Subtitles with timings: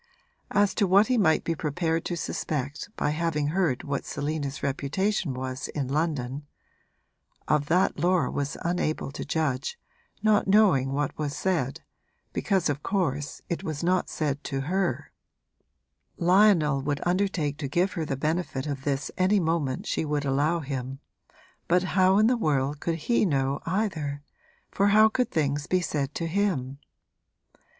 [0.49, 5.35] As to what he might be prepared to suspect by having heard what Selina's reputation
[5.35, 6.47] was in London,
[7.47, 9.77] of that Laura was unable to judge,
[10.23, 11.81] not knowing what was said,
[12.33, 15.11] because of course it was not said to her.
[16.17, 20.61] Lionel would undertake to give her the benefit of this any moment she would allow
[20.61, 20.97] him,
[21.67, 24.23] but how in the world could he know either,
[24.71, 26.79] for how could things be said to him?